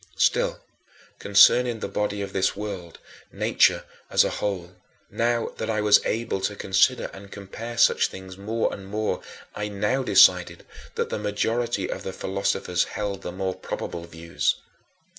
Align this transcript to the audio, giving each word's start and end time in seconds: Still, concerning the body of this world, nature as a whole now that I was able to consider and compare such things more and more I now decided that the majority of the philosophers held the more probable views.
Still, 0.17 0.59
concerning 1.19 1.79
the 1.79 1.87
body 1.87 2.23
of 2.23 2.33
this 2.33 2.55
world, 2.55 2.97
nature 3.31 3.83
as 4.09 4.23
a 4.23 4.31
whole 4.31 4.71
now 5.11 5.49
that 5.57 5.69
I 5.69 5.79
was 5.81 6.03
able 6.07 6.41
to 6.41 6.55
consider 6.55 7.11
and 7.13 7.31
compare 7.31 7.77
such 7.77 8.07
things 8.07 8.35
more 8.35 8.73
and 8.73 8.87
more 8.87 9.21
I 9.53 9.67
now 9.67 10.01
decided 10.01 10.65
that 10.95 11.09
the 11.11 11.19
majority 11.19 11.87
of 11.87 12.01
the 12.01 12.13
philosophers 12.13 12.85
held 12.85 13.21
the 13.21 13.31
more 13.31 13.53
probable 13.53 14.05
views. 14.05 14.55